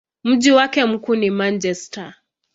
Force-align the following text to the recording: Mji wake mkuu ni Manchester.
Mji 0.23 0.51
wake 0.51 0.85
mkuu 0.85 1.15
ni 1.15 1.29
Manchester. 1.29 2.13